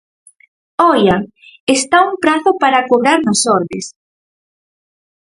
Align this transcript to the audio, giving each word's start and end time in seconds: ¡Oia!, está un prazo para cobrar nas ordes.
¡Oia!, 0.91 1.17
está 1.77 1.97
un 2.09 2.15
prazo 2.23 2.49
para 2.61 2.85
cobrar 2.89 3.19
nas 3.23 3.41
ordes. 3.57 3.85